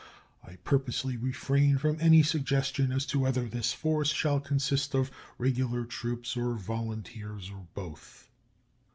I 0.43 0.55
purposely 0.55 1.15
refrain 1.15 1.77
from 1.77 2.01
any 2.01 2.23
suggestion 2.23 2.91
as 2.91 3.05
to 3.05 3.19
whether 3.19 3.47
this 3.47 3.71
force 3.71 4.11
shall 4.11 4.39
consist 4.39 4.95
of 4.95 5.11
regular 5.37 5.85
troops 5.85 6.35
or 6.35 6.55
volunteers, 6.55 7.51
or 7.51 7.67
both. 7.75 8.27